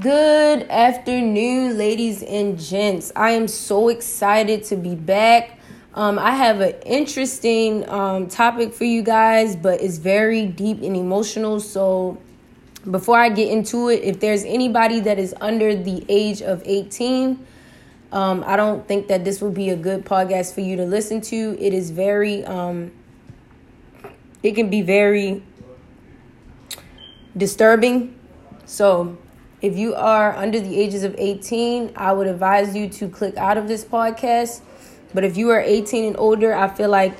Good 0.00 0.70
afternoon, 0.70 1.76
ladies 1.76 2.22
and 2.22 2.58
gents. 2.58 3.12
I 3.14 3.32
am 3.32 3.46
so 3.46 3.90
excited 3.90 4.64
to 4.64 4.76
be 4.76 4.94
back. 4.94 5.58
Um, 5.92 6.18
I 6.18 6.30
have 6.30 6.60
an 6.60 6.76
interesting 6.86 7.86
um, 7.90 8.26
topic 8.26 8.72
for 8.72 8.84
you 8.84 9.02
guys, 9.02 9.54
but 9.54 9.82
it's 9.82 9.98
very 9.98 10.46
deep 10.46 10.80
and 10.80 10.96
emotional. 10.96 11.60
So, 11.60 12.16
before 12.90 13.18
I 13.18 13.28
get 13.28 13.50
into 13.50 13.90
it, 13.90 14.02
if 14.02 14.18
there's 14.18 14.44
anybody 14.44 15.00
that 15.00 15.18
is 15.18 15.34
under 15.42 15.76
the 15.76 16.06
age 16.08 16.40
of 16.40 16.62
18, 16.64 17.46
um, 18.12 18.44
I 18.46 18.56
don't 18.56 18.88
think 18.88 19.08
that 19.08 19.26
this 19.26 19.42
would 19.42 19.52
be 19.52 19.68
a 19.68 19.76
good 19.76 20.06
podcast 20.06 20.54
for 20.54 20.62
you 20.62 20.74
to 20.76 20.86
listen 20.86 21.20
to. 21.20 21.54
It 21.60 21.74
is 21.74 21.90
very, 21.90 22.46
um, 22.46 22.92
it 24.42 24.52
can 24.52 24.70
be 24.70 24.80
very 24.80 25.42
disturbing. 27.36 28.18
So, 28.64 29.18
if 29.62 29.78
you 29.78 29.94
are 29.94 30.34
under 30.36 30.58
the 30.58 30.78
ages 30.78 31.04
of 31.04 31.14
18, 31.16 31.92
I 31.94 32.12
would 32.12 32.26
advise 32.26 32.74
you 32.74 32.88
to 32.88 33.08
click 33.08 33.36
out 33.36 33.56
of 33.56 33.68
this 33.68 33.84
podcast. 33.84 34.60
But 35.14 35.24
if 35.24 35.36
you 35.36 35.50
are 35.50 35.60
18 35.60 36.04
and 36.04 36.16
older, 36.18 36.52
I 36.52 36.68
feel 36.68 36.90
like 36.90 37.16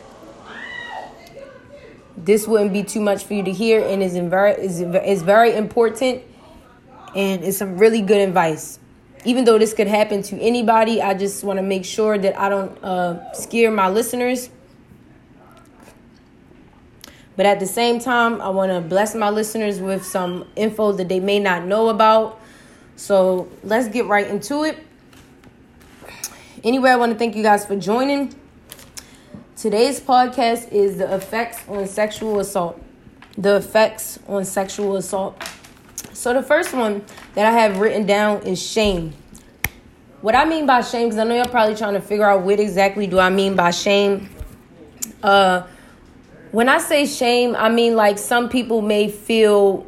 this 2.17 2.47
wouldn't 2.49 2.73
be 2.73 2.83
too 2.83 3.01
much 3.01 3.25
for 3.25 3.35
you 3.35 3.45
to 3.45 3.53
hear 3.53 3.81
and 3.87 4.03
is 4.03 4.17
very 4.17 4.53
is 4.53 4.81
is 4.81 5.23
very 5.23 5.55
important 5.55 6.23
and 7.15 7.45
it's 7.45 7.59
some 7.59 7.79
really 7.79 8.03
good 8.03 8.21
advice. 8.29 8.79
Even 9.25 9.45
though 9.45 9.59
this 9.59 9.73
could 9.73 9.87
happen 9.87 10.23
to 10.23 10.41
anybody, 10.41 11.01
I 11.01 11.15
just 11.15 11.45
want 11.45 11.59
to 11.59 11.63
make 11.63 11.85
sure 11.85 12.19
that 12.19 12.39
I 12.39 12.49
don't 12.49 12.77
uh, 12.83 13.33
scare 13.35 13.71
my 13.71 13.89
listeners. 13.89 14.51
But 17.37 17.47
at 17.47 17.61
the 17.61 17.67
same 17.67 17.99
time, 17.99 18.41
I 18.41 18.51
want 18.51 18.73
to 18.73 18.81
bless 18.81 19.15
my 19.15 19.31
listeners 19.31 19.81
with 19.81 20.05
some 20.05 20.47
info 20.55 20.93
that 20.93 21.09
they 21.09 21.21
may 21.21 21.39
not 21.39 21.65
know 21.65 21.89
about. 21.89 22.41
So 22.97 23.49
let's 23.65 23.89
get 23.89 24.07
right 24.07 24.27
into 24.27 24.65
it. 24.65 24.79
Anyway, 26.63 26.91
I 26.91 26.97
want 26.97 27.13
to 27.13 27.19
thank 27.19 27.35
you 27.35 27.43
guys 27.43 27.65
for 27.65 27.77
joining. 27.77 28.35
Today's 29.57 30.01
podcast 30.01 30.71
is 30.73 30.99
the 30.99 31.15
effects 31.15 31.61
on 31.69 31.87
sexual 31.87 32.39
assault. 32.41 32.81
The 33.39 33.57
effects 33.57 34.19
on 34.29 34.45
sexual 34.45 34.97
assault. 34.97 35.43
So, 36.13 36.35
the 36.35 36.43
first 36.43 36.75
one 36.75 37.05
that 37.35 37.47
I 37.47 37.53
have 37.53 37.79
written 37.79 38.07
down 38.07 38.43
is 38.43 38.63
shame. 38.63 39.15
What 40.21 40.35
I 40.35 40.45
mean 40.45 40.67
by 40.67 40.83
shame, 40.83 41.09
because 41.09 41.19
I 41.19 41.25
know 41.25 41.35
you're 41.35 41.45
probably 41.47 41.75
trying 41.75 41.95
to 41.95 42.01
figure 42.01 42.29
out 42.29 42.43
what 42.43 42.61
exactly 42.61 43.07
do 43.07 43.19
I 43.19 43.31
mean 43.31 43.57
by 43.57 43.71
shame. 43.71 44.29
Uh, 45.23 45.63
when 46.53 46.69
I 46.69 46.79
say 46.79 47.07
shame, 47.07 47.57
I 47.57 47.69
mean 47.69 47.97
like 47.97 48.19
some 48.19 48.49
people 48.49 48.83
may 48.83 49.09
feel 49.09 49.87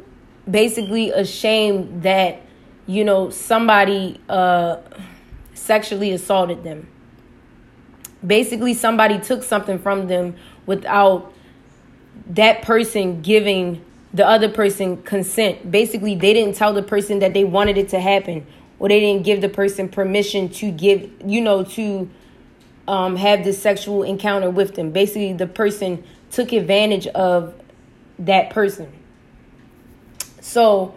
basically 0.49 1.11
ashamed 1.11 2.03
that 2.03 2.41
you 2.87 3.03
know 3.03 3.29
somebody 3.29 4.19
uh, 4.27 4.77
sexually 5.53 6.11
assaulted 6.11 6.63
them. 6.63 6.87
Basically, 8.25 8.73
somebody 8.73 9.19
took 9.19 9.43
something 9.43 9.77
from 9.77 10.07
them 10.07 10.35
without 10.65 11.31
that 12.27 12.63
person 12.63 13.21
giving 13.21 13.85
the 14.13 14.27
other 14.27 14.49
person 14.49 15.01
consent. 15.03 15.69
Basically, 15.69 16.15
they 16.15 16.33
didn't 16.33 16.55
tell 16.55 16.73
the 16.73 16.81
person 16.81 17.19
that 17.19 17.35
they 17.35 17.43
wanted 17.43 17.77
it 17.77 17.89
to 17.89 17.99
happen, 17.99 18.47
or 18.79 18.89
they 18.89 18.99
didn't 18.99 19.23
give 19.23 19.41
the 19.41 19.49
person 19.49 19.87
permission 19.87 20.49
to 20.49 20.71
give, 20.71 21.11
you 21.23 21.41
know, 21.41 21.63
to 21.63 22.09
um, 22.87 23.15
have 23.15 23.43
this 23.43 23.61
sexual 23.61 24.01
encounter 24.01 24.49
with 24.49 24.73
them. 24.75 24.91
Basically, 24.91 25.33
the 25.33 25.47
person 25.47 26.03
took 26.35 26.51
advantage 26.51 27.07
of 27.07 27.53
that 28.19 28.49
person. 28.49 28.91
So, 30.41 30.93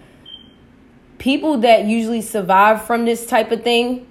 people 1.19 1.59
that 1.59 1.85
usually 1.85 2.23
survive 2.23 2.85
from 2.85 3.05
this 3.05 3.25
type 3.25 3.53
of 3.53 3.63
thing 3.63 4.09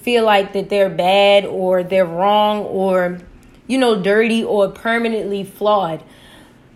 feel 0.00 0.24
like 0.24 0.54
that 0.54 0.70
they're 0.70 0.88
bad 0.88 1.44
or 1.44 1.82
they're 1.82 2.06
wrong 2.06 2.60
or 2.60 3.18
you 3.66 3.76
know 3.76 4.02
dirty 4.02 4.42
or 4.42 4.70
permanently 4.70 5.44
flawed. 5.44 6.02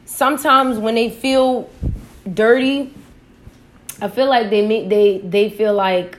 Sometimes 0.05 0.79
when 0.79 0.95
they 0.95 1.09
feel 1.09 1.71
dirty, 2.33 2.95
I 4.03 4.09
feel 4.09 4.29
like 4.29 4.51
they 4.51 4.67
make 4.67 4.91
they 4.91 5.19
they 5.19 5.49
feel 5.49 5.73
like 5.73 6.19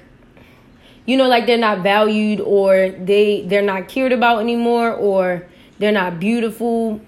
you 1.05 1.15
know 1.15 1.27
like 1.27 1.45
they're 1.45 1.59
not 1.59 1.83
valued 1.83 2.41
or 2.41 2.89
they 2.89 3.43
they're 3.43 3.61
not 3.61 3.87
cared 3.87 4.11
about 4.11 4.39
anymore 4.39 4.91
or 4.91 5.47
they're 5.79 5.91
not 5.91 6.19
beautiful 6.19 7.01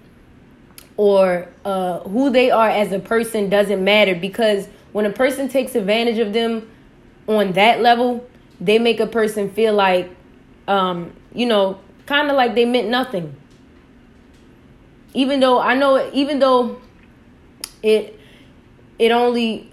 or 0.97 1.47
uh, 1.63 1.99
who 1.99 2.29
they 2.29 2.51
are 2.51 2.69
as 2.69 2.91
a 2.91 2.99
person 2.99 3.49
doesn't 3.49 3.83
matter 3.83 4.15
because 4.15 4.67
when 4.91 5.05
a 5.05 5.11
person 5.11 5.47
takes 5.47 5.75
advantage 5.75 6.19
of 6.19 6.33
them 6.33 6.69
on 7.27 7.53
that 7.53 7.81
level, 7.81 8.27
they 8.59 8.79
make 8.79 8.99
a 8.99 9.07
person 9.07 9.49
feel 9.49 9.73
like, 9.73 10.09
um, 10.67 11.13
you 11.33 11.45
know, 11.45 11.79
kind 12.05 12.29
of 12.29 12.35
like 12.35 12.55
they 12.55 12.65
meant 12.65 12.89
nothing. 12.89 13.35
Even 15.13 15.39
though 15.39 15.59
I 15.59 15.75
know, 15.75 16.09
even 16.13 16.39
though 16.39 16.81
it, 17.81 18.19
it 18.97 19.11
only, 19.11 19.71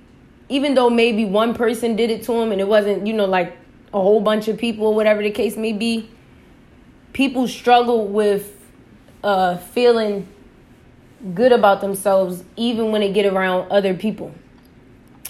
even 0.48 0.74
though 0.74 0.88
maybe 0.88 1.24
one 1.24 1.54
person 1.54 1.96
did 1.96 2.10
it 2.10 2.22
to 2.24 2.32
him 2.34 2.52
and 2.52 2.60
it 2.60 2.68
wasn't, 2.68 3.06
you 3.06 3.12
know, 3.12 3.26
like 3.26 3.56
a 3.92 4.00
whole 4.00 4.20
bunch 4.20 4.48
of 4.48 4.58
people 4.58 4.86
or 4.86 4.94
whatever 4.94 5.22
the 5.22 5.30
case 5.30 5.56
may 5.56 5.72
be, 5.72 6.08
people 7.12 7.48
struggle 7.48 8.06
with 8.06 8.55
uh, 9.26 9.56
feeling 9.56 10.28
good 11.34 11.50
about 11.50 11.80
themselves 11.80 12.44
even 12.54 12.92
when 12.92 13.00
they 13.00 13.12
get 13.12 13.26
around 13.26 13.68
other 13.72 13.92
people. 13.92 14.32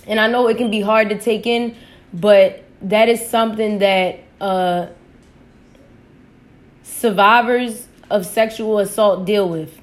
And 0.06 0.20
I 0.20 0.28
know 0.28 0.48
it 0.48 0.58
can 0.58 0.70
be 0.70 0.82
hard 0.82 1.08
to 1.08 1.18
take 1.18 1.46
in, 1.46 1.74
but 2.12 2.62
that 2.82 3.08
is 3.08 3.26
something 3.26 3.78
that 3.78 4.20
uh, 4.38 4.88
survivors 6.82 7.88
of 8.10 8.26
sexual 8.26 8.80
assault 8.80 9.24
deal 9.24 9.48
with. 9.48 9.80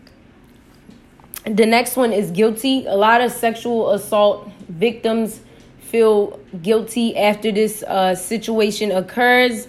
The 1.46 1.66
next 1.66 1.97
one 1.97 2.13
is 2.13 2.29
guilty. 2.29 2.85
A 2.85 2.96
lot 2.96 3.19
of 3.19 3.31
sexual 3.31 3.91
assault 3.91 4.47
victims 4.69 5.41
feel 5.79 6.40
guilty 6.62 7.18
after 7.18 7.52
this 7.52 7.81
uh, 7.81 8.13
situation 8.13 8.91
occurs. 8.91 9.68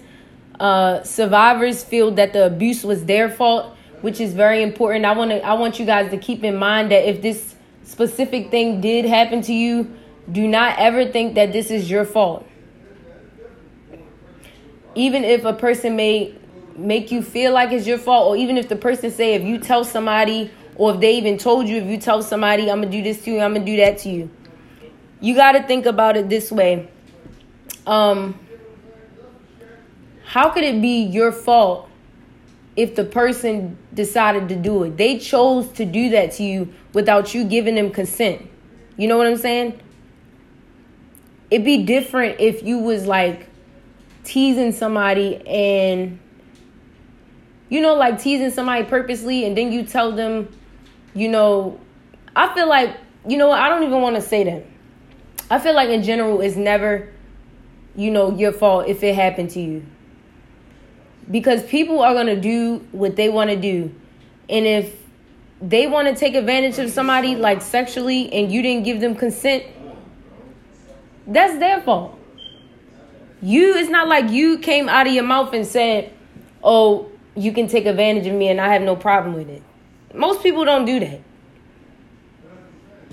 Uh, 0.59 1.01
survivors 1.01 1.83
feel 1.83 2.11
that 2.11 2.31
the 2.33 2.45
abuse 2.45 2.83
was 2.83 3.05
their 3.05 3.29
fault, 3.29 3.74
which 4.05 4.21
is 4.21 4.35
very 4.35 4.61
important. 4.61 5.03
I 5.03 5.13
want 5.13 5.31
to 5.31 5.43
I 5.43 5.53
want 5.53 5.79
you 5.79 5.85
guys 5.87 6.11
to 6.11 6.17
keep 6.17 6.43
in 6.43 6.55
mind 6.55 6.91
that 6.91 7.09
if 7.09 7.23
this 7.23 7.55
specific 7.81 8.51
thing 8.51 8.79
did 8.79 9.03
happen 9.03 9.41
to 9.41 9.51
you, 9.51 9.91
do 10.31 10.47
not 10.47 10.77
ever 10.77 11.05
think 11.11 11.33
that 11.33 11.51
this 11.51 11.71
is 11.71 11.89
your 11.89 12.05
fault. 12.05 12.47
Even 14.93 15.23
if 15.23 15.43
a 15.43 15.53
person 15.53 15.95
may 15.95 16.35
make 16.75 17.11
you 17.11 17.23
feel 17.23 17.51
like 17.51 17.71
it's 17.71 17.87
your 17.87 17.97
fault, 17.97 18.29
or 18.29 18.37
even 18.37 18.59
if 18.59 18.69
the 18.69 18.75
person 18.75 19.09
say 19.09 19.33
if 19.33 19.41
you 19.41 19.57
tell 19.57 19.83
somebody, 19.83 20.51
or 20.75 20.93
if 20.93 21.01
they 21.01 21.15
even 21.17 21.39
told 21.39 21.67
you 21.67 21.77
if 21.77 21.87
you 21.87 21.97
tell 21.97 22.21
somebody 22.21 22.69
I'm 22.69 22.81
gonna 22.81 22.91
do 22.91 23.01
this 23.01 23.23
to 23.23 23.31
you, 23.31 23.39
I'm 23.39 23.55
gonna 23.55 23.65
do 23.65 23.77
that 23.77 23.97
to 24.03 24.09
you. 24.09 24.29
You 25.19 25.33
got 25.33 25.53
to 25.53 25.63
think 25.63 25.87
about 25.87 26.15
it 26.15 26.29
this 26.29 26.51
way. 26.51 26.87
Um, 27.87 28.37
how 30.25 30.51
could 30.51 30.63
it 30.63 30.79
be 30.79 31.01
your 31.01 31.31
fault 31.31 31.89
if 32.75 32.95
the 32.95 33.03
person 33.03 33.77
decided 33.93 34.49
to 34.49 34.55
do 34.55 34.83
it? 34.83 34.97
They 34.97 35.19
chose 35.19 35.67
to 35.73 35.85
do 35.85 36.09
that 36.09 36.33
to 36.33 36.43
you 36.43 36.73
without 36.93 37.33
you 37.33 37.45
giving 37.45 37.75
them 37.75 37.91
consent. 37.91 38.49
You 38.97 39.07
know 39.07 39.17
what 39.17 39.27
I'm 39.27 39.37
saying? 39.37 39.79
it'd 41.51 41.65
be 41.65 41.83
different 41.83 42.39
if 42.39 42.63
you 42.63 42.79
was 42.79 43.05
like 43.05 43.47
teasing 44.23 44.71
somebody 44.71 45.35
and 45.47 46.19
you 47.69 47.81
know 47.81 47.95
like 47.95 48.19
teasing 48.21 48.51
somebody 48.51 48.83
purposely 48.83 49.45
and 49.45 49.55
then 49.55 49.71
you 49.71 49.83
tell 49.83 50.11
them 50.11 50.49
you 51.13 51.29
know 51.29 51.79
i 52.35 52.53
feel 52.55 52.67
like 52.67 52.97
you 53.27 53.37
know 53.37 53.51
i 53.51 53.69
don't 53.69 53.83
even 53.83 54.01
want 54.01 54.15
to 54.15 54.21
say 54.21 54.43
that 54.43 54.65
i 55.51 55.59
feel 55.59 55.75
like 55.75 55.89
in 55.89 56.01
general 56.01 56.41
it's 56.41 56.55
never 56.55 57.11
you 57.95 58.09
know 58.09 58.35
your 58.35 58.51
fault 58.51 58.87
if 58.87 59.03
it 59.03 59.13
happened 59.13 59.49
to 59.49 59.61
you 59.61 59.85
because 61.29 61.63
people 61.63 62.01
are 62.01 62.13
going 62.13 62.27
to 62.27 62.39
do 62.39 62.85
what 62.91 63.15
they 63.15 63.29
want 63.29 63.49
to 63.49 63.55
do 63.55 63.93
and 64.49 64.65
if 64.65 65.01
they 65.61 65.87
want 65.87 66.07
to 66.07 66.15
take 66.15 66.35
advantage 66.35 66.77
of 66.77 66.89
somebody 66.91 67.35
like 67.35 67.61
sexually 67.61 68.31
and 68.33 68.51
you 68.51 68.61
didn't 68.61 68.83
give 68.83 68.99
them 68.99 69.15
consent 69.15 69.63
that's 71.27 71.57
their 71.57 71.81
fault. 71.81 72.17
You, 73.41 73.75
it's 73.75 73.89
not 73.89 74.07
like 74.07 74.29
you 74.29 74.59
came 74.59 74.89
out 74.89 75.07
of 75.07 75.13
your 75.13 75.23
mouth 75.23 75.53
and 75.53 75.65
said, 75.65 76.13
oh, 76.63 77.11
you 77.35 77.51
can 77.51 77.67
take 77.67 77.85
advantage 77.85 78.27
of 78.27 78.33
me 78.33 78.47
and 78.47 78.61
I 78.61 78.73
have 78.73 78.81
no 78.81 78.95
problem 78.95 79.35
with 79.35 79.49
it. 79.49 79.61
Most 80.13 80.41
people 80.41 80.65
don't 80.65 80.85
do 80.85 80.99
that. 80.99 81.21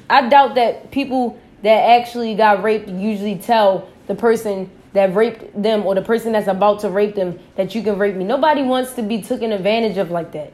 I 0.08 0.28
doubt 0.28 0.54
that 0.56 0.90
people 0.90 1.40
that 1.62 2.00
actually 2.00 2.34
got 2.34 2.62
raped 2.62 2.88
usually 2.88 3.36
tell 3.36 3.88
the 4.06 4.14
person 4.14 4.70
that 4.92 5.14
raped 5.14 5.60
them 5.60 5.86
or 5.86 5.94
the 5.94 6.02
person 6.02 6.32
that's 6.32 6.48
about 6.48 6.80
to 6.80 6.90
rape 6.90 7.14
them 7.14 7.38
that 7.56 7.74
you 7.74 7.82
can 7.82 7.98
rape 7.98 8.14
me. 8.14 8.24
Nobody 8.24 8.62
wants 8.62 8.92
to 8.94 9.02
be 9.02 9.22
taken 9.22 9.52
advantage 9.52 9.96
of 9.96 10.10
like 10.10 10.32
that. 10.32 10.52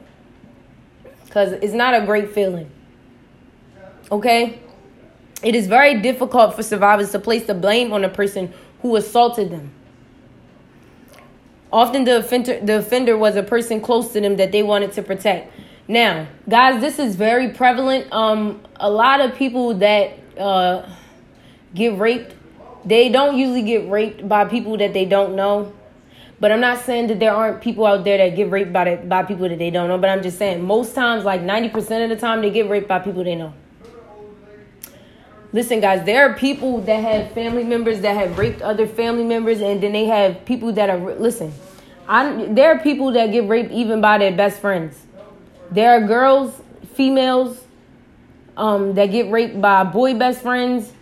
Because 1.25 1.51
it's 1.51 1.73
not 1.73 1.93
a 1.93 2.05
great 2.05 2.31
feeling. 2.31 2.71
Okay? 4.11 4.59
it 5.41 5.55
is 5.55 5.67
very 5.67 5.99
difficult 6.01 6.55
for 6.55 6.63
survivors 6.63 7.11
to 7.11 7.19
place 7.19 7.45
the 7.45 7.53
blame 7.53 7.93
on 7.93 8.01
the 8.01 8.09
person 8.09 8.53
who 8.81 8.95
assaulted 8.95 9.51
them. 9.51 9.71
Often 11.71 12.05
the 12.05 12.17
offender, 12.17 12.59
the 12.59 12.79
offender 12.79 13.17
was 13.17 13.35
a 13.35 13.43
person 13.43 13.79
close 13.79 14.11
to 14.13 14.21
them 14.21 14.37
that 14.37 14.51
they 14.51 14.63
wanted 14.63 14.91
to 14.93 15.03
protect. 15.03 15.53
Now, 15.87 16.27
guys, 16.47 16.81
this 16.81 16.99
is 16.99 17.15
very 17.15 17.49
prevalent. 17.49 18.11
Um, 18.11 18.61
a 18.77 18.89
lot 18.89 19.21
of 19.21 19.35
people 19.35 19.75
that 19.75 20.17
uh, 20.37 20.89
get 21.73 21.97
raped, 21.97 22.35
they 22.85 23.09
don't 23.09 23.37
usually 23.37 23.63
get 23.63 23.89
raped 23.89 24.27
by 24.27 24.45
people 24.45 24.77
that 24.77 24.93
they 24.93 25.05
don't 25.05 25.35
know. 25.35 25.73
But 26.39 26.53
I'm 26.53 26.61
not 26.61 26.85
saying 26.85 27.07
that 27.07 27.19
there 27.19 27.33
aren't 27.33 27.61
people 27.61 27.85
out 27.85 28.05
there 28.05 28.17
that 28.17 28.35
get 28.35 28.49
raped 28.49 28.71
by 28.71 28.95
by 28.95 29.23
people 29.23 29.49
that 29.49 29.59
they 29.59 29.69
don't 29.69 29.89
know. 29.89 29.97
But 29.97 30.09
I'm 30.09 30.23
just 30.23 30.37
saying 30.37 30.63
most 30.63 30.95
times, 30.95 31.25
like 31.25 31.41
90% 31.41 32.03
of 32.03 32.09
the 32.09 32.15
time, 32.15 32.41
they 32.41 32.49
get 32.49 32.69
raped 32.69 32.87
by 32.87 32.99
people 32.99 33.23
they 33.23 33.35
know. 33.35 33.53
Listen, 35.51 35.81
guys, 35.81 36.05
there 36.05 36.29
are 36.29 36.35
people 36.35 36.79
that 36.81 37.03
have 37.03 37.31
family 37.31 37.63
members 37.63 38.01
that 38.01 38.15
have 38.15 38.37
raped 38.37 38.61
other 38.61 38.85
family 38.85 39.23
members, 39.23 39.61
and 39.61 39.81
then 39.81 39.91
they 39.91 40.05
have 40.05 40.45
people 40.45 40.71
that 40.73 40.89
are 40.89 41.15
listen. 41.15 41.51
I 42.07 42.45
there 42.45 42.71
are 42.75 42.79
people 42.79 43.11
that 43.13 43.31
get 43.31 43.47
raped 43.47 43.71
even 43.71 43.99
by 43.99 44.19
their 44.19 44.31
best 44.31 44.61
friends. 44.61 44.95
There 45.71 45.91
are 45.91 46.07
girls, 46.07 46.61
females, 46.93 47.63
um, 48.55 48.93
that 48.93 49.07
get 49.07 49.31
raped 49.31 49.59
by 49.59 49.83
boy 49.83 50.13
best 50.13 50.41
friends. 50.41 50.93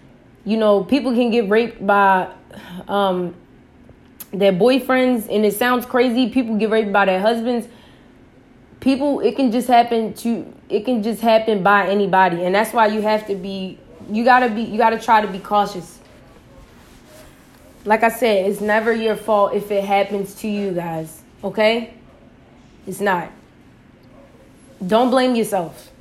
You 0.48 0.56
know, 0.56 0.82
people 0.82 1.14
can 1.14 1.30
get 1.30 1.50
raped 1.50 1.86
by 1.86 2.32
um, 2.88 3.36
their 4.32 4.54
boyfriends, 4.54 5.28
and 5.30 5.46
it 5.46 5.54
sounds 5.54 5.86
crazy. 5.86 6.30
People 6.30 6.56
get 6.56 6.70
raped 6.70 6.94
by 6.94 7.04
their 7.04 7.20
husbands. 7.20 7.68
People, 8.80 9.20
it 9.20 9.36
can 9.36 9.52
just 9.52 9.68
happen 9.68 10.14
to 10.14 10.54
it 10.70 10.86
can 10.86 11.04
just 11.04 11.22
happen 11.22 11.64
by 11.64 11.90
anybody, 11.90 12.46
and 12.46 12.56
that's 12.56 12.72
why 12.72 12.88
you 12.88 13.02
have 13.02 13.28
to 13.28 13.36
be 13.36 13.78
you 14.10 14.24
gotta 14.24 14.48
be 14.48 14.62
you 14.62 14.78
gotta 14.78 14.98
try 14.98 15.20
to 15.20 15.28
be 15.28 15.40
cautious. 15.40 16.00
Like 17.84 18.04
i 18.04 18.10
said 18.10 18.50
it's 18.50 18.62
never 18.62 18.94
your 18.94 19.18
fault 19.18 19.54
if 19.54 19.70
it 19.70 19.84
happens 19.84 20.34
to 20.36 20.48
you 20.48 20.72
guys 20.72 21.24
okay? 21.44 21.94
It's 22.86 23.00
not. 23.00 23.32
Don't 24.86 25.10
blame 25.10 25.36
yourself 25.36 25.92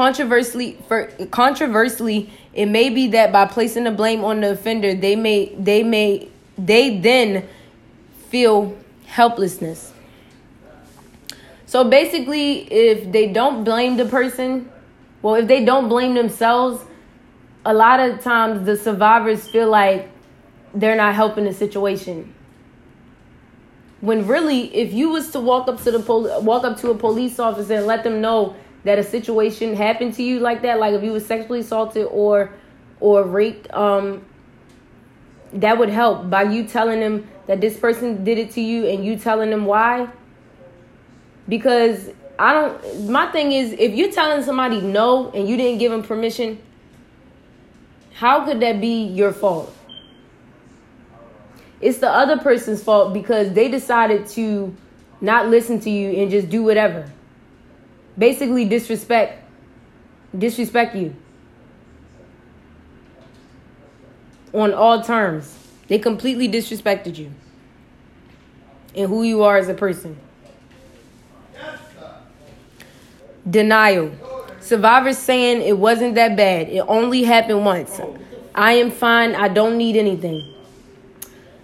controversially 0.00 0.78
for 0.88 1.06
controversially 1.30 2.30
it 2.54 2.66
may 2.66 2.88
be 2.88 3.08
that 3.08 3.32
by 3.32 3.44
placing 3.44 3.84
the 3.84 3.90
blame 3.90 4.24
on 4.24 4.40
the 4.40 4.50
offender 4.52 4.94
they 4.94 5.14
may 5.14 5.54
they 5.70 5.82
may 5.82 6.28
they 6.56 6.98
then 6.98 7.46
feel 8.30 8.76
helplessness 9.06 9.92
so 11.70 11.84
basically, 11.84 12.62
if 12.62 13.12
they 13.12 13.32
don't 13.32 13.62
blame 13.62 13.96
the 13.96 14.04
person, 14.04 14.68
well, 15.22 15.36
if 15.36 15.46
they 15.46 15.64
don't 15.64 15.88
blame 15.88 16.14
themselves, 16.14 16.84
a 17.64 17.72
lot 17.72 18.00
of 18.00 18.20
times 18.24 18.66
the 18.66 18.76
survivors 18.76 19.48
feel 19.48 19.70
like 19.70 20.08
they're 20.74 20.96
not 20.96 21.14
helping 21.14 21.44
the 21.44 21.54
situation. 21.54 22.34
When 24.00 24.26
really, 24.26 24.74
if 24.74 24.92
you 24.92 25.10
was 25.10 25.30
to 25.30 25.38
walk 25.38 25.68
up 25.68 25.80
to 25.84 25.92
the 25.92 26.00
pol- 26.00 26.42
walk 26.42 26.64
up 26.64 26.76
to 26.80 26.90
a 26.90 26.96
police 26.96 27.38
officer 27.38 27.74
and 27.74 27.86
let 27.86 28.02
them 28.02 28.20
know 28.20 28.56
that 28.84 28.98
a 28.98 29.02
situation 29.02 29.74
happened 29.74 30.14
to 30.14 30.22
you 30.22 30.40
like 30.40 30.62
that, 30.62 30.78
like 30.78 30.94
if 30.94 31.02
you 31.02 31.12
were 31.12 31.20
sexually 31.20 31.60
assaulted 31.60 32.06
or 32.10 32.52
or 33.00 33.24
raped, 33.24 33.72
um, 33.72 34.24
that 35.52 35.78
would 35.78 35.88
help 35.88 36.28
by 36.28 36.42
you 36.42 36.64
telling 36.64 37.00
them 37.00 37.26
that 37.46 37.60
this 37.60 37.78
person 37.78 38.24
did 38.24 38.38
it 38.38 38.50
to 38.52 38.60
you 38.60 38.86
and 38.86 39.04
you 39.04 39.16
telling 39.16 39.50
them 39.50 39.64
why 39.64 40.08
because 41.50 42.08
I 42.38 42.54
don't. 42.54 43.10
My 43.10 43.30
thing 43.32 43.52
is, 43.52 43.72
if 43.72 43.92
you're 43.94 44.12
telling 44.12 44.42
somebody 44.42 44.80
no 44.80 45.30
and 45.32 45.46
you 45.46 45.58
didn't 45.58 45.78
give 45.78 45.92
them 45.92 46.02
permission, 46.02 46.58
how 48.14 48.46
could 48.46 48.60
that 48.60 48.80
be 48.80 49.04
your 49.04 49.32
fault? 49.32 49.76
It's 51.82 51.98
the 51.98 52.08
other 52.08 52.38
person's 52.38 52.82
fault 52.82 53.12
because 53.12 53.52
they 53.52 53.68
decided 53.68 54.26
to 54.28 54.74
not 55.20 55.48
listen 55.48 55.80
to 55.80 55.90
you 55.90 56.10
and 56.22 56.30
just 56.30 56.48
do 56.48 56.62
whatever. 56.62 57.10
Basically, 58.20 58.66
disrespect, 58.66 59.42
disrespect 60.36 60.94
you 60.94 61.16
on 64.52 64.74
all 64.74 65.02
terms. 65.02 65.56
They 65.88 65.98
completely 65.98 66.46
disrespected 66.46 67.16
you 67.16 67.32
and 68.94 69.08
who 69.08 69.22
you 69.22 69.42
are 69.42 69.56
as 69.56 69.70
a 69.70 69.74
person. 69.74 70.18
Denial. 73.48 74.12
Survivors 74.60 75.16
saying 75.16 75.62
it 75.62 75.78
wasn't 75.78 76.14
that 76.16 76.36
bad. 76.36 76.68
It 76.68 76.84
only 76.86 77.22
happened 77.22 77.64
once. 77.64 78.02
I 78.54 78.72
am 78.74 78.90
fine. 78.90 79.34
I 79.34 79.48
don't 79.48 79.78
need 79.78 79.96
anything. 79.96 80.44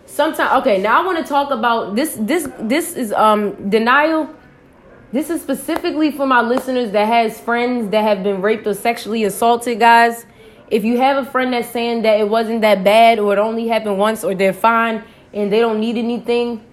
Sometimes 0.06 0.62
okay, 0.62 0.80
now 0.80 1.02
I 1.02 1.04
want 1.04 1.18
to 1.18 1.24
talk 1.24 1.50
about 1.50 1.96
this 1.96 2.16
this 2.18 2.48
this 2.60 2.96
is 2.96 3.12
um 3.12 3.68
denial. 3.68 4.30
This 5.12 5.30
is 5.30 5.40
specifically 5.40 6.10
for 6.10 6.26
my 6.26 6.40
listeners 6.40 6.90
that 6.92 7.06
has 7.06 7.40
friends 7.40 7.90
that 7.90 8.02
have 8.02 8.22
been 8.22 8.42
raped 8.42 8.66
or 8.66 8.74
sexually 8.74 9.24
assaulted, 9.24 9.78
guys. 9.78 10.26
If 10.68 10.84
you 10.84 10.98
have 10.98 11.24
a 11.24 11.30
friend 11.30 11.52
that's 11.52 11.70
saying 11.70 12.02
that 12.02 12.18
it 12.18 12.28
wasn't 12.28 12.62
that 12.62 12.82
bad 12.82 13.18
or 13.18 13.32
it 13.32 13.38
only 13.38 13.68
happened 13.68 13.98
once 13.98 14.24
or 14.24 14.34
they're 14.34 14.52
fine 14.52 15.04
and 15.32 15.52
they 15.52 15.60
don't 15.60 15.78
need 15.78 15.96
anything, 15.96 16.64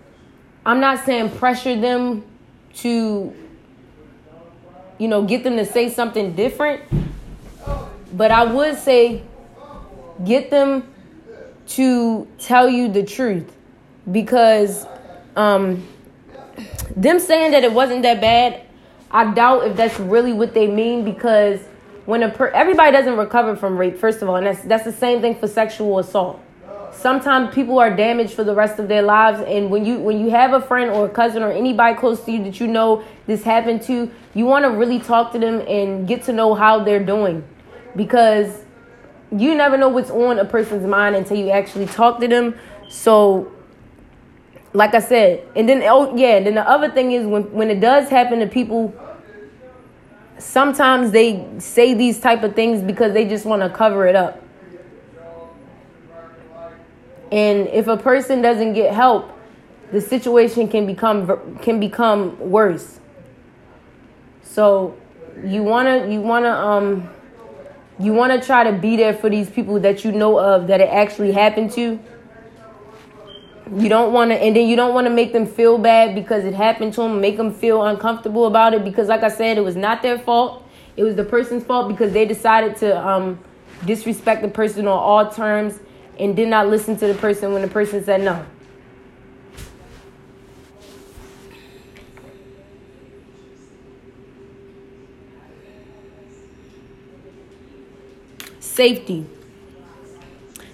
I'm 0.66 0.80
not 0.80 1.06
saying 1.06 1.30
pressure 1.38 1.80
them 1.80 2.24
to 2.78 3.34
you 4.98 5.08
know, 5.08 5.24
get 5.24 5.44
them 5.44 5.58
to 5.58 5.66
say 5.66 5.90
something 5.90 6.36
different. 6.36 6.82
But 8.14 8.32
I 8.32 8.46
would 8.46 8.78
say 8.78 9.24
get 10.24 10.50
them 10.50 10.94
to 11.68 12.28
tell 12.38 12.70
you 12.70 12.92
the 12.92 13.04
truth 13.04 13.54
because 14.12 14.86
um, 15.36 15.86
them 16.96 17.20
saying 17.20 17.52
that 17.52 17.64
it 17.64 17.74
wasn't 17.74 18.04
that 18.04 18.22
bad, 18.22 18.62
I 19.12 19.34
doubt 19.34 19.68
if 19.68 19.78
that's 19.78 20.00
really 20.00 20.34
what 20.34 20.54
they 20.54 20.68
mean 20.68 21.06
because 21.06 21.60
when 22.06 22.24
a 22.24 22.30
per- 22.30 22.50
everybody 22.50 22.92
doesn't 22.92 23.16
recover 23.16 23.56
from 23.56 23.78
rape 23.78 23.98
first 23.98 24.22
of 24.22 24.30
all, 24.30 24.36
and 24.36 24.48
that's 24.48 24.62
that's 24.62 24.84
the 24.84 24.92
same 24.92 25.22
thing 25.22 25.36
for 25.36 25.48
sexual 25.48 26.00
assault. 26.00 26.42
Sometimes 26.92 27.54
people 27.54 27.80
are 27.80 27.96
damaged 27.96 28.34
for 28.34 28.44
the 28.44 28.54
rest 28.54 28.80
of 28.80 28.88
their 28.88 29.02
lives 29.02 29.42
and 29.42 29.72
when 29.72 29.86
you 29.86 30.00
when 30.00 30.20
you 30.20 30.30
have 30.30 30.54
a 30.54 30.62
friend 30.62 30.92
or 30.92 31.06
a 31.06 31.10
cousin 31.10 31.42
or 31.42 31.52
anybody 31.52 31.98
close 31.98 32.24
to 32.26 32.32
you 32.32 32.44
that 32.44 32.60
you 32.60 32.68
know 32.68 33.04
this 33.26 33.44
happened 33.44 33.82
to 33.84 34.12
you 34.34 34.46
want 34.46 34.64
to 34.64 34.70
really 34.70 35.00
talk 35.00 35.32
to 35.32 35.40
them 35.40 35.62
and 35.68 36.08
get 36.08 36.24
to 36.24 36.34
know 36.34 36.54
how 36.54 36.84
they're 36.84 37.04
doing 37.04 37.44
because 37.96 38.64
you 39.38 39.56
never 39.56 39.78
know 39.78 39.90
what's 39.90 40.10
on 40.10 40.40
a 40.40 40.46
person's 40.46 40.86
mind 40.86 41.16
until 41.16 41.38
you 41.38 41.50
actually 41.50 41.88
talk 41.88 42.20
to 42.20 42.28
them. 42.28 42.56
So 42.90 43.52
like 44.74 44.94
i 44.94 45.00
said 45.00 45.46
and 45.56 45.70
then 45.70 45.82
oh 45.84 46.16
yeah 46.16 46.40
then 46.40 46.56
the 46.56 46.68
other 46.68 46.90
thing 46.90 47.12
is 47.12 47.26
when 47.26 47.44
when 47.54 47.70
it 47.70 47.80
does 47.80 48.10
happen 48.10 48.40
to 48.40 48.48
people 48.48 48.94
sometimes 50.38 51.12
they 51.12 51.48
say 51.60 51.94
these 51.94 52.20
type 52.20 52.44
of 52.44 52.56
things 52.56 52.82
because 52.82 53.14
they 53.14 53.28
just 53.28 53.46
want 53.46 53.62
to 53.62 53.70
cover 53.70 54.08
it 54.08 54.16
up 54.16 54.44
and 57.34 57.68
if 57.70 57.88
a 57.88 57.98
person 57.98 58.44
doesn't 58.44 58.74
get 58.74 58.94
help, 58.94 59.32
the 59.92 60.00
situation 60.00 60.68
can 60.68 60.86
become 60.86 61.58
can 61.64 61.80
become 61.80 62.38
worse. 62.40 63.00
So 64.44 64.96
you 65.44 65.64
wanna 65.64 66.08
you 66.12 66.22
wanna 66.22 66.52
um 66.52 67.10
you 67.98 68.14
wanna 68.14 68.40
try 68.40 68.64
to 68.64 68.72
be 68.72 68.98
there 68.98 69.16
for 69.16 69.32
these 69.32 69.50
people 69.50 69.80
that 69.80 70.06
you 70.06 70.12
know 70.12 70.38
of 70.38 70.68
that 70.68 70.80
it 70.80 70.90
actually 70.90 71.32
happened 71.32 71.72
to. 71.72 72.00
You 73.76 73.90
don't 73.90 74.14
want 74.14 74.30
to, 74.32 74.36
and 74.36 74.56
then 74.56 74.68
you 74.68 74.76
don't 74.76 74.94
want 74.94 75.08
to 75.08 75.14
make 75.14 75.34
them 75.34 75.48
feel 75.48 75.78
bad 75.78 76.14
because 76.14 76.46
it 76.46 76.54
happened 76.54 76.94
to 76.94 77.02
them, 77.02 77.20
make 77.20 77.38
them 77.38 77.52
feel 77.52 77.84
uncomfortable 77.84 78.46
about 78.46 78.74
it 78.74 78.84
because, 78.84 79.08
like 79.08 79.24
I 79.24 79.30
said, 79.30 79.58
it 79.58 79.62
was 79.62 79.76
not 79.76 80.02
their 80.04 80.20
fault. 80.20 80.64
It 80.96 81.04
was 81.04 81.16
the 81.16 81.24
person's 81.24 81.64
fault 81.64 81.88
because 81.88 82.14
they 82.14 82.26
decided 82.26 82.76
to 82.78 83.08
um, 83.08 83.40
disrespect 83.86 84.44
the 84.44 84.48
person 84.48 84.88
on 84.88 84.98
all 84.98 85.32
terms 85.32 85.80
and 86.20 86.36
did 86.36 86.50
not 86.50 86.68
listen 86.68 86.98
to 86.98 87.08
the 87.08 87.16
person 87.16 87.52
when 87.52 87.64
the 87.64 87.68
person 87.68 88.04
said 88.04 88.22
no. 88.22 88.46
Safety. 98.60 99.26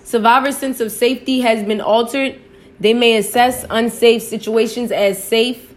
Survivor's 0.03 0.57
sense 0.57 0.79
of 0.79 0.91
safety 0.91 1.41
has 1.41 1.63
been 1.65 1.79
altered. 1.79 2.41
They 2.79 2.93
may 2.93 3.17
assess 3.17 3.65
unsafe 3.69 4.23
situations 4.23 4.91
as 4.91 5.21
safe 5.21 5.75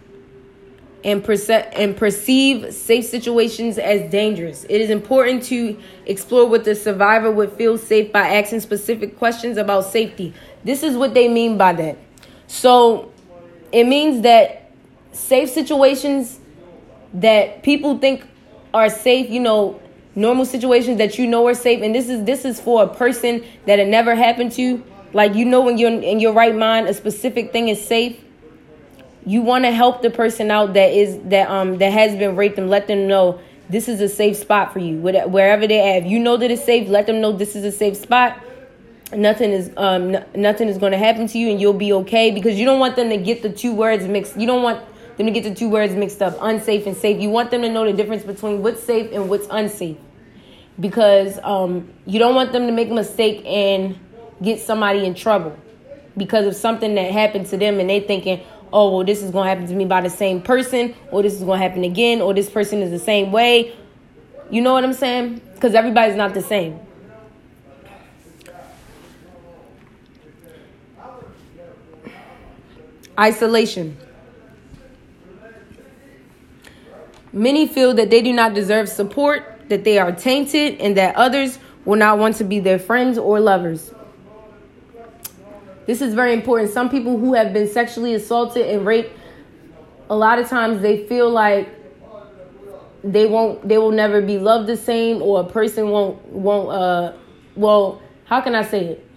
and, 1.03 1.23
perce- 1.23 1.49
and 1.49 1.97
perceive 1.97 2.73
safe 2.73 3.05
situations 3.05 3.77
as 3.77 4.09
dangerous. 4.09 4.63
It 4.65 4.79
is 4.79 4.89
important 4.89 5.43
to 5.43 5.77
explore 6.05 6.47
what 6.47 6.63
the 6.63 6.75
survivor 6.75 7.29
would 7.29 7.51
feel 7.53 7.77
safe 7.77 8.11
by 8.11 8.35
asking 8.35 8.61
specific 8.61 9.17
questions 9.17 9.57
about 9.57 9.85
safety. 9.85 10.33
This 10.63 10.81
is 10.81 10.95
what 10.95 11.13
they 11.13 11.27
mean 11.27 11.57
by 11.57 11.73
that. 11.73 11.97
So 12.47 13.11
it 13.71 13.85
means 13.85 14.21
that 14.21 14.71
safe 15.11 15.49
situations 15.49 16.39
that 17.15 17.63
people 17.63 17.97
think 17.97 18.25
are 18.73 18.89
safe, 18.89 19.29
you 19.29 19.39
know, 19.39 19.79
normal 20.15 20.45
situations 20.45 20.97
that 20.99 21.17
you 21.17 21.27
know 21.27 21.47
are 21.47 21.53
safe, 21.53 21.81
and 21.81 21.93
this 21.93 22.09
is 22.09 22.23
this 22.23 22.45
is 22.45 22.59
for 22.59 22.83
a 22.83 22.87
person 22.87 23.43
that 23.65 23.79
it 23.79 23.87
never 23.87 24.15
happened 24.15 24.51
to. 24.53 24.83
Like 25.13 25.35
you 25.35 25.45
know 25.45 25.61
when 25.61 25.77
you're 25.77 25.91
in 25.91 26.19
your 26.19 26.33
right 26.33 26.55
mind, 26.55 26.87
a 26.87 26.93
specific 26.93 27.51
thing 27.51 27.67
is 27.69 27.85
safe. 27.85 28.19
You 29.25 29.41
want 29.41 29.63
to 29.65 29.71
help 29.71 30.01
the 30.01 30.09
person 30.09 30.51
out 30.51 30.73
that 30.73 30.91
is 30.91 31.17
that 31.29 31.49
um 31.49 31.77
that 31.77 31.91
has 31.91 32.15
been 32.17 32.35
raped 32.35 32.57
and 32.57 32.69
let 32.69 32.87
them 32.87 33.07
know 33.07 33.39
this 33.69 33.87
is 33.87 34.01
a 34.01 34.09
safe 34.09 34.37
spot 34.37 34.73
for 34.73 34.79
you. 34.79 34.97
Wherever 34.97 35.67
they're 35.67 35.97
at, 35.97 36.03
if 36.03 36.11
you 36.11 36.19
know 36.19 36.35
that 36.37 36.51
it's 36.51 36.63
safe, 36.65 36.89
let 36.89 37.07
them 37.07 37.21
know 37.21 37.31
this 37.31 37.55
is 37.55 37.63
a 37.63 37.71
safe 37.71 37.95
spot. 37.95 38.39
Nothing 39.15 39.51
is 39.51 39.71
um 39.77 40.15
n- 40.15 40.25
nothing 40.35 40.67
is 40.67 40.77
going 40.77 40.91
to 40.91 40.97
happen 40.97 41.27
to 41.27 41.37
you, 41.37 41.51
and 41.51 41.61
you'll 41.61 41.73
be 41.73 41.93
okay 41.93 42.31
because 42.31 42.59
you 42.59 42.65
don't 42.65 42.79
want 42.79 42.95
them 42.95 43.09
to 43.09 43.17
get 43.17 43.43
the 43.43 43.49
two 43.49 43.73
words 43.73 44.05
mixed. 44.07 44.37
You 44.37 44.47
don't 44.47 44.63
want 44.63 44.83
them 45.17 45.27
to 45.27 45.31
get 45.31 45.43
the 45.43 45.53
two 45.53 45.69
words 45.69 45.93
mixed 45.93 46.21
up, 46.21 46.35
unsafe 46.41 46.87
and 46.87 46.97
safe. 46.97 47.21
You 47.21 47.29
want 47.29 47.51
them 47.51 47.61
to 47.61 47.69
know 47.69 47.85
the 47.85 47.93
difference 47.93 48.23
between 48.23 48.63
what's 48.63 48.81
safe 48.81 49.11
and 49.13 49.29
what's 49.29 49.47
unsafe 49.51 49.97
because 50.79 51.39
um, 51.43 51.91
you 52.05 52.19
don't 52.19 52.35
want 52.35 52.51
them 52.51 52.65
to 52.65 52.71
make 52.71 52.89
a 52.89 52.93
mistake 52.93 53.45
and 53.45 53.97
get 54.41 54.59
somebody 54.59 55.05
in 55.05 55.13
trouble 55.13 55.57
because 56.17 56.45
of 56.45 56.55
something 56.55 56.95
that 56.95 57.11
happened 57.11 57.47
to 57.47 57.57
them 57.57 57.79
and 57.79 57.89
they 57.89 57.99
thinking, 57.99 58.41
oh, 58.71 58.95
well, 58.95 59.05
this 59.05 59.21
is 59.21 59.31
going 59.31 59.45
to 59.45 59.49
happen 59.49 59.67
to 59.67 59.73
me 59.75 59.85
by 59.85 60.01
the 60.01 60.09
same 60.09 60.41
person, 60.41 60.95
or 61.11 61.21
this 61.21 61.33
is 61.33 61.43
going 61.43 61.59
to 61.59 61.67
happen 61.67 61.83
again, 61.83 62.21
or 62.21 62.33
this 62.33 62.49
person 62.49 62.81
is 62.81 62.89
the 62.89 62.99
same 62.99 63.31
way. 63.31 63.75
You 64.49 64.61
know 64.61 64.73
what 64.73 64.83
I'm 64.83 64.93
saying? 64.93 65.41
Because 65.53 65.75
everybody's 65.75 66.15
not 66.15 66.33
the 66.33 66.41
same. 66.41 66.79
Isolation. 73.17 73.95
Many 77.31 77.67
feel 77.67 77.93
that 77.93 78.09
they 78.09 78.21
do 78.21 78.33
not 78.33 78.53
deserve 78.53 78.89
support, 78.89 79.61
that 79.69 79.83
they 79.83 79.99
are 79.99 80.11
tainted, 80.11 80.79
and 80.79 80.97
that 80.97 81.15
others 81.15 81.59
will 81.85 81.97
not 81.97 82.17
want 82.17 82.35
to 82.37 82.43
be 82.43 82.59
their 82.59 82.79
friends 82.79 83.17
or 83.17 83.39
lovers. 83.39 83.93
This 85.85 86.01
is 86.01 86.13
very 86.13 86.33
important. 86.33 86.71
Some 86.71 86.89
people 86.89 87.17
who 87.17 87.33
have 87.33 87.53
been 87.53 87.67
sexually 87.67 88.13
assaulted 88.13 88.67
and 88.67 88.85
raped, 88.85 89.11
a 90.09 90.15
lot 90.15 90.39
of 90.39 90.47
times 90.47 90.81
they 90.81 91.05
feel 91.07 91.29
like 91.29 91.69
they 93.03 93.25
won't 93.25 93.67
they 93.67 93.77
will 93.77 93.91
never 93.91 94.21
be 94.21 94.37
loved 94.37 94.67
the 94.67 94.77
same 94.77 95.21
or 95.21 95.41
a 95.41 95.43
person 95.43 95.89
won't 95.89 96.25
won't 96.27 96.69
uh 96.69 97.13
well, 97.55 98.01
how 98.25 98.39
can 98.39 98.55
I 98.55 98.63
say 98.63 98.85
it? 98.85 99.07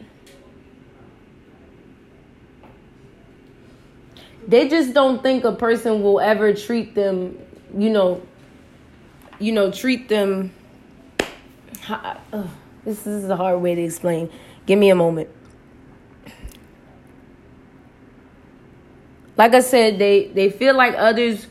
They 4.49 4.69
just 4.69 4.93
don't 4.93 5.23
think 5.23 5.45
a 5.45 5.53
person 5.53 6.03
will 6.03 6.21
ever 6.21 6.53
treat 6.53 6.95
them 6.95 7.39
you 7.77 7.91
know, 7.91 8.23
you 9.39 9.53
know, 9.53 9.71
treat 9.71 10.09
them. 10.09 10.53
Uh, 11.89 12.17
this 12.85 13.07
is 13.07 13.29
a 13.29 13.37
hard 13.37 13.61
way 13.61 13.75
to 13.75 13.83
explain. 13.83 14.31
Give 14.67 14.79
me 14.79 14.91
a 14.91 14.95
moment. 14.95 15.29
Like 19.37 19.55
I 19.55 19.61
said, 19.61 19.99
they 19.99 20.29
they 20.29 20.51
feel 20.51 20.77
like 20.77 20.95
others 20.97 21.47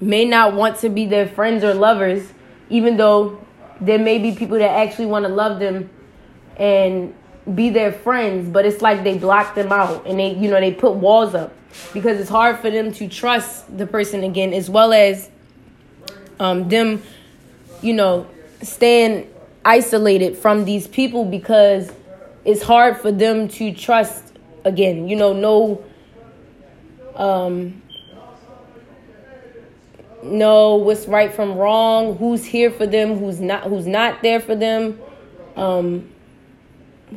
may 0.00 0.24
not 0.24 0.54
want 0.54 0.78
to 0.78 0.88
be 0.88 1.06
their 1.06 1.28
friends 1.28 1.64
or 1.64 1.74
lovers, 1.74 2.32
even 2.68 2.96
though 2.96 3.40
there 3.80 3.98
may 3.98 4.18
be 4.18 4.32
people 4.32 4.58
that 4.58 4.70
actually 4.70 5.06
want 5.06 5.24
to 5.24 5.28
love 5.28 5.58
them 5.58 5.90
and 6.56 7.14
be 7.54 7.70
their 7.70 7.92
friends, 7.92 8.48
but 8.48 8.64
it's 8.64 8.82
like 8.82 9.02
they 9.02 9.18
block 9.18 9.54
them 9.54 9.72
out 9.72 10.06
and 10.06 10.18
they, 10.18 10.34
you 10.34 10.50
know, 10.50 10.60
they 10.60 10.72
put 10.72 10.94
walls 10.94 11.34
up 11.34 11.52
because 11.92 12.20
it's 12.20 12.30
hard 12.30 12.58
for 12.58 12.70
them 12.70 12.92
to 12.92 13.08
trust 13.08 13.76
the 13.76 13.86
person 13.86 14.22
again, 14.22 14.52
as 14.52 14.70
well 14.70 14.92
as 14.92 15.30
um, 16.38 16.68
them, 16.68 17.02
you 17.80 17.92
know, 17.92 18.26
staying 18.62 19.28
isolated 19.64 20.36
from 20.36 20.64
these 20.64 20.86
people 20.86 21.24
because 21.24 21.90
it's 22.44 22.62
hard 22.62 22.96
for 22.98 23.10
them 23.10 23.48
to 23.48 23.72
trust 23.72 24.32
again. 24.64 25.08
You 25.08 25.16
know, 25.16 25.32
no, 25.32 25.84
um, 27.22 27.80
know 30.24 30.74
what's 30.74 31.06
right 31.06 31.32
from 31.32 31.56
wrong, 31.56 32.16
who's 32.16 32.44
here 32.44 32.70
for 32.70 32.86
them, 32.86 33.18
who's 33.18 33.40
not, 33.40 33.64
who's 33.64 33.86
not 33.86 34.22
there 34.22 34.40
for 34.40 34.56
them, 34.56 34.98
um, 35.54 36.10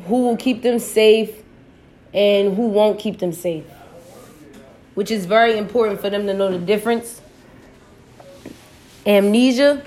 who 0.04 0.22
will 0.22 0.36
keep 0.36 0.62
them 0.62 0.78
safe, 0.78 1.42
and 2.14 2.54
who 2.54 2.68
won't 2.68 3.00
keep 3.00 3.18
them 3.18 3.32
safe. 3.32 3.64
Which 4.94 5.10
is 5.10 5.26
very 5.26 5.58
important 5.58 6.00
for 6.00 6.08
them 6.08 6.26
to 6.26 6.34
know 6.34 6.50
the 6.50 6.58
difference 6.58 7.20
amnesia. 9.04 9.82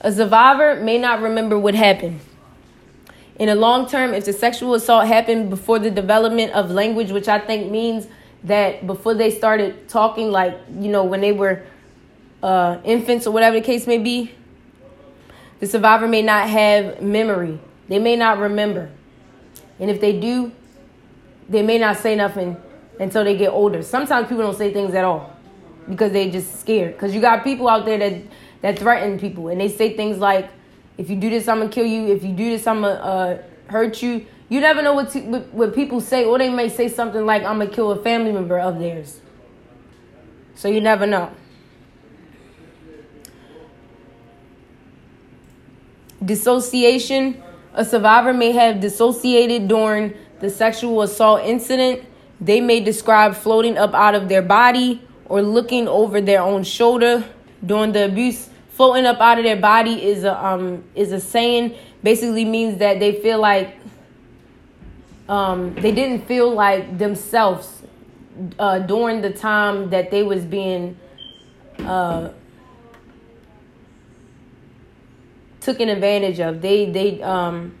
A 0.00 0.12
survivor 0.12 0.80
may 0.80 0.96
not 0.96 1.20
remember 1.20 1.58
what 1.58 1.74
happened. 1.74 2.20
In 3.38 3.46
the 3.46 3.56
long 3.56 3.88
term, 3.88 4.14
if 4.14 4.24
the 4.24 4.32
sexual 4.32 4.74
assault 4.74 5.06
happened 5.06 5.50
before 5.50 5.78
the 5.80 5.90
development 5.90 6.52
of 6.52 6.70
language, 6.70 7.10
which 7.10 7.28
I 7.28 7.38
think 7.40 7.70
means 7.70 8.06
that 8.44 8.86
before 8.86 9.14
they 9.14 9.30
started 9.30 9.88
talking, 9.88 10.30
like, 10.30 10.58
you 10.78 10.90
know, 10.90 11.04
when 11.04 11.20
they 11.20 11.32
were 11.32 11.64
uh, 12.42 12.78
infants 12.84 13.26
or 13.26 13.32
whatever 13.32 13.58
the 13.58 13.64
case 13.64 13.86
may 13.86 13.98
be, 13.98 14.32
the 15.60 15.66
survivor 15.66 16.06
may 16.06 16.22
not 16.22 16.48
have 16.48 17.02
memory. 17.02 17.58
They 17.88 17.98
may 17.98 18.16
not 18.16 18.38
remember. 18.38 18.90
And 19.80 19.90
if 19.90 20.00
they 20.00 20.18
do, 20.18 20.52
they 21.48 21.62
may 21.62 21.78
not 21.78 21.96
say 21.96 22.14
nothing 22.14 22.56
until 23.00 23.24
they 23.24 23.36
get 23.36 23.50
older. 23.50 23.82
Sometimes 23.82 24.28
people 24.28 24.44
don't 24.44 24.56
say 24.56 24.72
things 24.72 24.94
at 24.94 25.04
all 25.04 25.36
because 25.88 26.12
they 26.12 26.30
just 26.30 26.60
scared. 26.60 26.92
Because 26.94 27.14
you 27.14 27.20
got 27.20 27.44
people 27.44 27.68
out 27.68 27.84
there 27.84 27.98
that 27.98 28.22
that 28.60 28.78
threaten 28.78 29.20
people, 29.20 29.48
and 29.48 29.60
they 29.60 29.68
say 29.68 29.96
things 29.96 30.18
like, 30.18 30.48
"If 30.96 31.08
you 31.08 31.16
do 31.16 31.30
this, 31.30 31.46
I'm 31.46 31.58
gonna 31.58 31.70
kill 31.70 31.86
you. 31.86 32.06
If 32.08 32.24
you 32.24 32.32
do 32.32 32.50
this, 32.50 32.66
I'm 32.66 32.82
gonna 32.82 32.94
uh, 32.94 33.38
hurt 33.68 34.02
you." 34.02 34.26
You 34.48 34.60
never 34.60 34.80
know 34.80 34.94
what, 34.94 35.12
t- 35.12 35.20
what 35.20 35.74
people 35.74 36.00
say, 36.00 36.24
or 36.24 36.38
they 36.38 36.48
may 36.48 36.68
say 36.68 36.88
something 36.88 37.24
like, 37.26 37.42
"I'm 37.44 37.58
gonna 37.58 37.70
kill 37.70 37.90
a 37.90 38.02
family 38.02 38.32
member 38.32 38.58
of 38.58 38.78
theirs." 38.78 39.20
So 40.54 40.68
you 40.68 40.80
never 40.80 41.06
know. 41.06 41.30
Dissociation. 46.24 47.42
A 47.74 47.84
survivor 47.84 48.32
may 48.32 48.52
have 48.52 48.80
dissociated 48.80 49.68
during 49.68 50.14
the 50.40 50.50
sexual 50.50 51.02
assault 51.02 51.42
incident. 51.44 52.02
They 52.40 52.60
may 52.60 52.80
describe 52.80 53.34
floating 53.34 53.76
up 53.76 53.94
out 53.94 54.14
of 54.14 54.28
their 54.28 54.42
body 54.42 55.02
or 55.26 55.42
looking 55.42 55.86
over 55.86 56.20
their 56.20 56.40
own 56.42 56.64
shoulder 56.64 57.24
during 57.64 57.92
the 57.92 58.06
abuse. 58.06 58.48
Floating 58.70 59.06
up 59.06 59.20
out 59.20 59.38
of 59.38 59.44
their 59.44 59.56
body 59.56 60.02
is 60.02 60.24
a 60.24 60.44
um 60.44 60.84
is 60.94 61.12
a 61.12 61.20
saying. 61.20 61.76
Basically 62.02 62.44
means 62.44 62.78
that 62.78 62.98
they 62.98 63.12
feel 63.20 63.40
like 63.40 63.76
um 65.28 65.74
they 65.74 65.92
didn't 65.92 66.26
feel 66.26 66.52
like 66.52 66.98
themselves 66.98 67.82
uh, 68.58 68.78
during 68.78 69.20
the 69.20 69.30
time 69.30 69.90
that 69.90 70.10
they 70.10 70.22
was 70.22 70.44
being 70.44 70.96
uh 71.84 72.30
taken 75.60 75.88
advantage 75.88 76.40
of. 76.40 76.62
They 76.62 76.90
they 76.90 77.22
um 77.22 77.74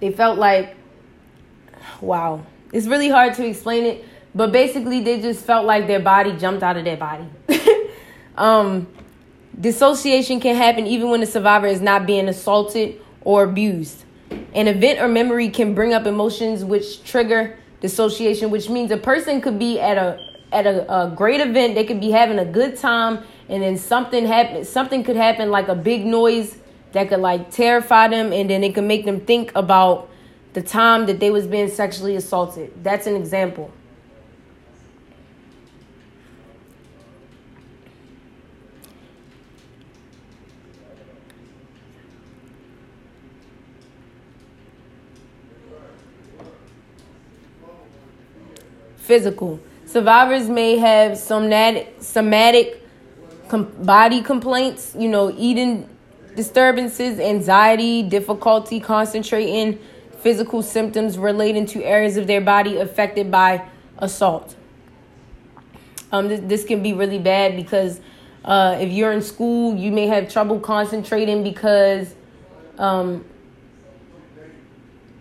they 0.00 0.10
felt 0.10 0.38
like 0.38 0.76
wow 2.00 2.44
it's 2.72 2.86
really 2.86 3.08
hard 3.08 3.34
to 3.34 3.46
explain 3.46 3.84
it, 3.84 4.04
but 4.34 4.50
basically 4.50 5.00
they 5.00 5.20
just 5.20 5.44
felt 5.44 5.64
like 5.64 5.86
their 5.86 6.00
body 6.00 6.32
jumped 6.32 6.62
out 6.62 6.76
of 6.76 6.84
their 6.84 6.96
body. 6.96 7.24
um, 8.36 8.88
dissociation 9.60 10.40
can 10.40 10.56
happen 10.56 10.86
even 10.86 11.08
when 11.08 11.20
the 11.20 11.26
survivor 11.26 11.68
is 11.68 11.80
not 11.80 12.04
being 12.04 12.28
assaulted 12.28 13.00
or 13.24 13.42
abused. 13.42 14.04
An 14.54 14.68
event 14.68 15.00
or 15.00 15.08
memory 15.08 15.48
can 15.48 15.74
bring 15.74 15.92
up 15.92 16.06
emotions 16.06 16.64
which 16.64 17.02
trigger 17.04 17.58
dissociation, 17.80 18.50
which 18.50 18.70
means 18.70 18.90
a 18.90 18.96
person 18.96 19.40
could 19.40 19.58
be 19.58 19.80
at 19.80 19.98
a 19.98 20.18
at 20.52 20.66
a, 20.66 21.02
a 21.02 21.10
great 21.10 21.40
event, 21.40 21.74
they 21.74 21.84
could 21.84 22.00
be 22.00 22.12
having 22.12 22.38
a 22.38 22.44
good 22.44 22.76
time, 22.76 23.24
and 23.48 23.62
then 23.62 23.76
something 23.76 24.26
happen 24.26 24.64
something 24.64 25.02
could 25.02 25.16
happen 25.16 25.50
like 25.50 25.68
a 25.68 25.74
big 25.74 26.06
noise 26.06 26.56
that 26.92 27.08
could 27.08 27.20
like 27.20 27.50
terrify 27.50 28.08
them 28.08 28.32
and 28.32 28.48
then 28.48 28.62
it 28.62 28.74
could 28.74 28.84
make 28.84 29.04
them 29.04 29.20
think 29.20 29.52
about 29.54 30.08
the 30.52 30.62
time 30.62 31.06
that 31.06 31.18
they 31.18 31.30
was 31.30 31.46
being 31.46 31.68
sexually 31.68 32.14
assaulted. 32.14 32.72
That's 32.84 33.06
an 33.06 33.16
example. 33.16 33.70
Physical. 49.04 49.60
Survivors 49.84 50.48
may 50.48 50.78
have 50.78 51.18
somatic, 51.18 51.94
somatic 52.00 52.82
body 53.50 54.22
complaints, 54.22 54.96
you 54.98 55.08
know, 55.08 55.30
eating 55.36 55.86
disturbances, 56.34 57.20
anxiety, 57.20 58.02
difficulty 58.02 58.80
concentrating, 58.80 59.78
physical 60.20 60.62
symptoms 60.62 61.18
relating 61.18 61.66
to 61.66 61.84
areas 61.84 62.16
of 62.16 62.26
their 62.26 62.40
body 62.40 62.78
affected 62.78 63.30
by 63.30 63.62
assault. 63.98 64.56
Um, 66.10 66.28
this, 66.28 66.40
this 66.42 66.64
can 66.64 66.82
be 66.82 66.94
really 66.94 67.18
bad 67.18 67.56
because 67.56 68.00
uh, 68.42 68.78
if 68.80 68.90
you're 68.90 69.12
in 69.12 69.20
school, 69.20 69.76
you 69.76 69.92
may 69.92 70.06
have 70.06 70.32
trouble 70.32 70.58
concentrating 70.60 71.42
because 71.42 72.14
um, 72.78 73.26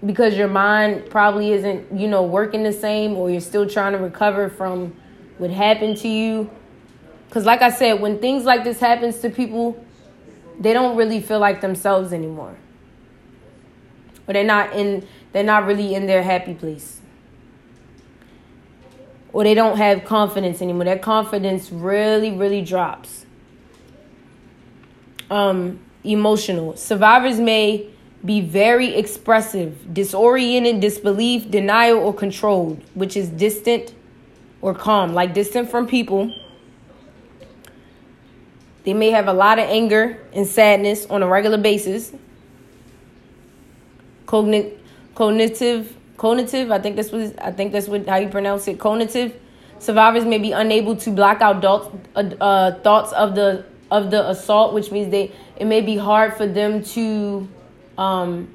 because 0.06 0.36
your 0.36 0.48
mind 0.48 1.10
probably 1.10 1.52
isn't 1.52 1.92
you 1.98 2.08
know 2.08 2.24
working 2.24 2.64
the 2.64 2.74
same, 2.74 3.16
or 3.16 3.30
you're 3.30 3.42
still 3.42 3.68
trying 3.68 3.94
to 3.94 4.00
recover 4.00 4.50
from 4.50 4.96
what 5.38 5.50
happened 5.50 5.98
to 5.98 6.08
you. 6.08 6.50
Because, 7.28 7.46
like 7.46 7.62
I 7.62 7.70
said, 7.70 8.00
when 8.00 8.20
things 8.20 8.44
like 8.46 8.64
this 8.64 8.80
happens 8.80 9.20
to 9.20 9.30
people, 9.30 9.84
they 10.60 10.74
don't 10.74 10.96
really 10.96 11.20
feel 11.20 11.40
like 11.40 11.62
themselves 11.62 12.14
anymore, 12.14 12.56
or 14.28 14.34
they're 14.34 14.44
not 14.44 14.74
in 14.74 15.08
they're 15.32 15.44
not 15.44 15.66
really 15.66 15.96
in 15.96 16.06
their 16.06 16.22
happy 16.22 16.54
place 16.54 17.02
or 19.34 19.44
they 19.44 19.56
don't 19.56 19.78
have 19.78 20.06
confidence 20.06 20.62
anymore. 20.62 20.86
Their 20.86 21.00
confidence 21.00 21.72
really, 21.72 22.32
really 22.32 22.62
drops. 22.62 23.26
Um, 25.30 25.80
emotional. 26.04 26.78
Survivors 26.78 27.40
may 27.40 27.90
be 28.26 28.42
very 28.42 28.96
expressive, 28.96 29.94
disoriented, 29.94 30.80
disbelief, 30.80 31.50
denial, 31.52 32.00
or 32.00 32.14
controlled, 32.14 32.82
which 32.94 33.18
is 33.18 33.30
distant 33.30 33.94
or 34.62 34.74
calm, 34.74 35.14
like 35.14 35.34
distant 35.34 35.70
from 35.70 35.88
people. 35.88 36.34
They 38.84 38.94
may 38.94 39.12
have 39.12 39.28
a 39.28 39.34
lot 39.34 39.60
of 39.60 39.70
anger 39.70 40.20
and 40.34 40.48
sadness 40.48 41.06
on 41.08 41.24
a 41.24 41.28
regular 41.28 41.58
basis. 41.58 42.14
Cogn- 44.26 44.78
cognitive 45.16 45.96
cognitive. 46.18 46.72
I 46.72 46.80
think 46.80 46.96
this 46.96 47.12
was 47.12 47.34
I 47.38 47.52
think 47.52 47.74
that's 47.74 47.88
what 47.88 48.08
how 48.08 48.16
you 48.16 48.30
pronounce 48.30 48.68
it. 48.68 48.80
Cognitive. 48.80 49.40
Survivors 49.80 50.24
may 50.24 50.38
be 50.38 50.54
unable 50.54 50.96
to 50.96 51.12
block 51.12 51.42
out 51.42 51.62
thoughts, 51.62 51.90
uh, 52.16 52.20
uh, 52.40 52.80
thoughts 52.80 53.12
of 53.12 53.36
the 53.36 53.66
of 53.92 54.12
the 54.12 54.30
assault, 54.30 54.74
which 54.74 54.92
means 54.92 55.12
they 55.12 55.32
it 55.58 55.66
may 55.66 55.82
be 55.82 55.98
hard 55.98 56.36
for 56.36 56.48
them 56.48 56.82
to 56.96 57.48
um, 57.98 58.54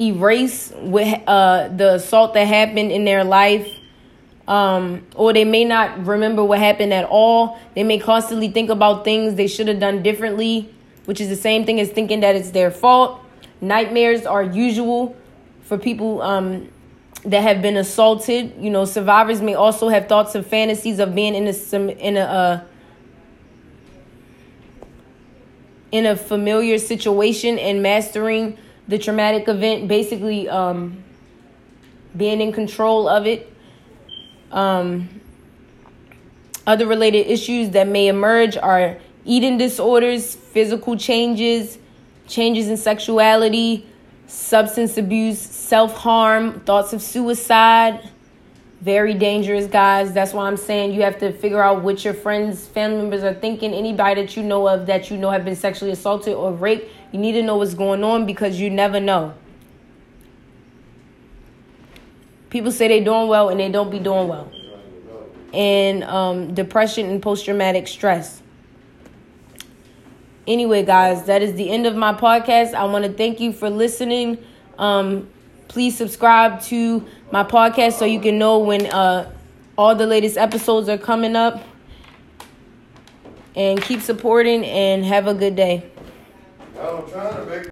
erase 0.00 0.72
what 0.76 1.22
uh, 1.26 1.68
the 1.68 1.94
assault 1.94 2.34
that 2.34 2.46
happened 2.46 2.92
in 2.92 3.04
their 3.04 3.24
life. 3.24 3.68
Um, 4.46 5.06
or 5.14 5.32
they 5.32 5.46
may 5.46 5.64
not 5.64 6.04
remember 6.06 6.44
what 6.44 6.58
happened 6.58 6.92
at 6.92 7.06
all. 7.06 7.58
They 7.74 7.82
may 7.82 7.98
constantly 7.98 8.50
think 8.50 8.68
about 8.68 9.02
things 9.02 9.36
they 9.36 9.46
should 9.46 9.68
have 9.68 9.80
done 9.80 10.02
differently 10.02 10.74
which 11.04 11.20
is 11.20 11.28
the 11.28 11.36
same 11.36 11.64
thing 11.64 11.80
as 11.80 11.90
thinking 11.90 12.20
that 12.20 12.34
it's 12.34 12.50
their 12.50 12.70
fault. 12.70 13.20
Nightmares 13.60 14.26
are 14.26 14.42
usual 14.42 15.16
for 15.62 15.78
people 15.78 16.22
um, 16.22 16.68
that 17.24 17.42
have 17.42 17.62
been 17.62 17.76
assaulted. 17.76 18.54
You 18.58 18.70
know, 18.70 18.84
survivors 18.84 19.40
may 19.40 19.54
also 19.54 19.88
have 19.88 20.08
thoughts 20.08 20.34
and 20.34 20.44
fantasies 20.44 20.98
of 20.98 21.14
being 21.14 21.34
in 21.34 21.46
a 21.46 21.76
in 22.06 22.16
a 22.16 22.20
uh, 22.20 22.64
in 25.94 26.06
a 26.06 26.16
familiar 26.16 26.76
situation 26.76 27.56
and 27.56 27.80
mastering 27.80 28.58
the 28.88 28.98
traumatic 28.98 29.46
event. 29.46 29.86
Basically, 29.86 30.48
um, 30.48 31.04
being 32.16 32.40
in 32.40 32.52
control 32.52 33.08
of 33.08 33.28
it. 33.28 33.48
Um, 34.50 35.20
other 36.66 36.88
related 36.88 37.28
issues 37.28 37.70
that 37.70 37.86
may 37.86 38.08
emerge 38.08 38.56
are 38.56 38.98
eating 39.24 39.56
disorders, 39.56 40.34
physical 40.34 40.96
changes, 40.96 41.78
changes 42.26 42.66
in 42.66 42.76
sexuality, 42.76 43.86
substance 44.26 44.98
abuse, 44.98 45.38
self 45.38 45.94
harm, 45.94 46.58
thoughts 46.60 46.92
of 46.92 47.02
suicide. 47.02 48.10
Very 48.84 49.14
dangerous, 49.14 49.66
guys. 49.66 50.12
That's 50.12 50.34
why 50.34 50.46
I'm 50.46 50.58
saying 50.58 50.92
you 50.92 51.00
have 51.04 51.18
to 51.20 51.32
figure 51.32 51.62
out 51.62 51.82
what 51.82 52.04
your 52.04 52.12
friends, 52.12 52.66
family 52.66 52.98
members 52.98 53.24
are 53.24 53.32
thinking. 53.32 53.72
Anybody 53.72 54.20
that 54.20 54.36
you 54.36 54.42
know 54.42 54.68
of 54.68 54.84
that 54.88 55.10
you 55.10 55.16
know 55.16 55.30
have 55.30 55.42
been 55.42 55.56
sexually 55.56 55.90
assaulted 55.90 56.34
or 56.34 56.52
raped, 56.52 56.92
you 57.10 57.18
need 57.18 57.32
to 57.32 57.42
know 57.42 57.56
what's 57.56 57.72
going 57.72 58.04
on 58.04 58.26
because 58.26 58.60
you 58.60 58.68
never 58.68 59.00
know. 59.00 59.32
People 62.50 62.70
say 62.70 62.88
they're 62.88 63.02
doing 63.02 63.26
well 63.26 63.48
and 63.48 63.58
they 63.58 63.70
don't 63.70 63.90
be 63.90 63.98
doing 63.98 64.28
well. 64.28 64.52
And 65.54 66.04
um, 66.04 66.52
depression 66.52 67.08
and 67.08 67.22
post 67.22 67.46
traumatic 67.46 67.88
stress. 67.88 68.42
Anyway, 70.46 70.84
guys, 70.84 71.24
that 71.24 71.40
is 71.40 71.54
the 71.54 71.70
end 71.70 71.86
of 71.86 71.96
my 71.96 72.12
podcast. 72.12 72.74
I 72.74 72.84
want 72.84 73.06
to 73.06 73.12
thank 73.14 73.40
you 73.40 73.54
for 73.54 73.70
listening. 73.70 74.44
Um, 74.78 75.30
please 75.68 75.96
subscribe 75.96 76.60
to 76.62 77.06
my 77.30 77.44
podcast 77.44 77.94
so 77.94 78.04
you 78.04 78.20
can 78.20 78.38
know 78.38 78.58
when 78.58 78.86
uh, 78.86 79.30
all 79.76 79.94
the 79.94 80.06
latest 80.06 80.36
episodes 80.36 80.88
are 80.88 80.98
coming 80.98 81.36
up. 81.36 81.62
And 83.56 83.80
keep 83.80 84.00
supporting 84.00 84.64
and 84.64 85.04
have 85.04 85.28
a 85.28 85.34
good 85.34 85.54
day. 85.54 85.88